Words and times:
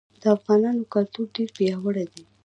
د 0.21 0.23
افغانانو 0.37 0.89
کلتور 0.93 1.27
ډير 1.35 1.49
پیاوړی 1.57 2.05
دی. 2.13 2.23